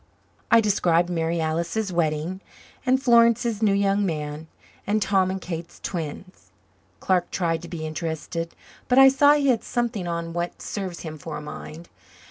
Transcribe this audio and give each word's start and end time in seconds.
I 0.49 0.61
described 0.61 1.11
Mary 1.11 1.39
Alice's 1.39 1.93
wedding, 1.93 2.41
and 2.87 2.99
Florence's 2.99 3.61
new 3.61 3.71
young 3.75 4.03
man, 4.03 4.47
and 4.87 4.99
Tom 4.99 5.29
and 5.29 5.39
Kate's 5.39 5.79
twins. 5.79 6.49
Clark 6.99 7.29
tried 7.29 7.61
to 7.61 7.67
be 7.69 7.85
interested 7.85 8.55
but 8.87 8.97
I 8.97 9.09
saw 9.09 9.33
he 9.33 9.49
had 9.49 9.63
something 9.63 10.07
on 10.07 10.33
what 10.33 10.59
serves 10.59 11.01
him 11.01 11.19
for 11.19 11.37
a 11.37 11.41
mind. 11.41 11.87